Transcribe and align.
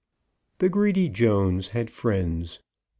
The 0.57 0.67
greedy 0.67 1.09
Jones 1.09 1.67
had 1.77 1.91
friends. 1.91 2.59